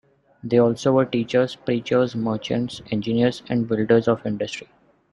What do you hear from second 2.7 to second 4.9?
engineers, and builders of industry.